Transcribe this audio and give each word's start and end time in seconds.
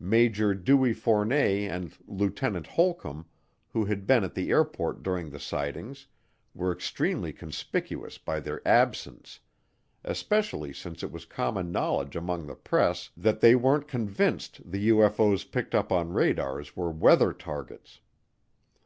Major 0.00 0.54
Dewey 0.54 0.94
Fournet 0.94 1.68
and 1.70 1.94
Lieutenant 2.08 2.66
Holcomb, 2.66 3.26
who 3.74 3.84
had 3.84 4.06
been 4.06 4.24
at 4.24 4.32
the 4.32 4.48
airport 4.48 5.02
during 5.02 5.28
the 5.28 5.38
sightings, 5.38 6.06
were 6.54 6.72
extremely 6.72 7.30
conspicuous 7.30 8.16
by 8.16 8.40
their 8.40 8.66
absence, 8.66 9.38
especially 10.02 10.72
since 10.72 11.02
it 11.02 11.12
was 11.12 11.26
common 11.26 11.70
knowledge 11.72 12.16
among 12.16 12.46
the 12.46 12.54
press 12.56 13.10
that 13.18 13.40
they 13.42 13.54
weren't 13.54 13.86
convinced 13.86 14.62
the 14.64 14.88
UFO's 14.88 15.44
picked 15.44 15.74
up 15.74 15.92
on 15.92 16.10
radars 16.14 16.74
were 16.74 16.90
weather 16.90 17.34
targets. 17.34 18.00